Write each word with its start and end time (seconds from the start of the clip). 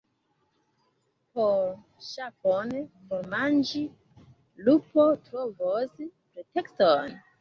Por 1.39 1.67
ŝafon 2.07 2.73
formanĝi, 3.11 3.83
lupo 4.69 5.07
trovos 5.29 6.05
pretekston. 6.09 7.19